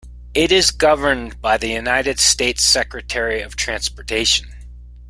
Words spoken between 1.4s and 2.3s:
by the United